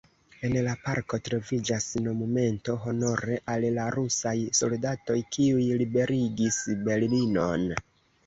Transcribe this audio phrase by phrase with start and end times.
[0.47, 7.69] En la parko troviĝas monumento honore al la rusaj soldatoj, kiuj liberigis Berlinon.